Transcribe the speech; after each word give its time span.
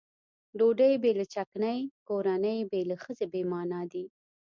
ډوډۍ 0.57 0.93
بې 1.01 1.11
له 1.19 1.25
چکنۍ 1.33 1.79
کورنۍ 2.07 2.57
بې 2.71 2.81
له 2.89 2.95
ښځې 3.03 3.25
بې 3.33 3.41
معنا 3.51 3.81
دي. 3.91 4.05